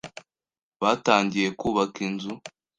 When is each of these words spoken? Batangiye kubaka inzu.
Batangiye 0.81 1.47
kubaka 1.59 1.97
inzu. 2.07 2.33